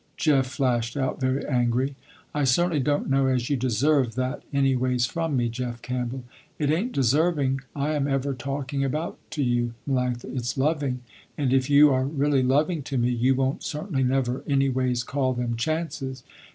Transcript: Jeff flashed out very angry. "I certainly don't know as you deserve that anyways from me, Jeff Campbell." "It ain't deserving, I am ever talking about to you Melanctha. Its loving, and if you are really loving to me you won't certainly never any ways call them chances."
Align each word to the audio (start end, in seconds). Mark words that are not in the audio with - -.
Jeff 0.17 0.47
flashed 0.47 0.97
out 0.97 1.19
very 1.21 1.45
angry. 1.45 1.95
"I 2.33 2.43
certainly 2.43 2.79
don't 2.79 3.07
know 3.07 3.27
as 3.27 3.51
you 3.51 3.55
deserve 3.55 4.15
that 4.15 4.41
anyways 4.51 5.05
from 5.05 5.37
me, 5.37 5.47
Jeff 5.47 5.83
Campbell." 5.83 6.23
"It 6.57 6.71
ain't 6.71 6.91
deserving, 6.91 7.61
I 7.75 7.91
am 7.93 8.07
ever 8.07 8.33
talking 8.33 8.83
about 8.83 9.19
to 9.29 9.43
you 9.43 9.75
Melanctha. 9.87 10.35
Its 10.35 10.57
loving, 10.57 11.01
and 11.37 11.53
if 11.53 11.69
you 11.69 11.91
are 11.93 12.03
really 12.05 12.41
loving 12.41 12.81
to 12.81 12.97
me 12.97 13.11
you 13.11 13.35
won't 13.35 13.61
certainly 13.61 14.01
never 14.03 14.43
any 14.47 14.69
ways 14.69 15.03
call 15.03 15.33
them 15.35 15.55
chances." 15.55 16.23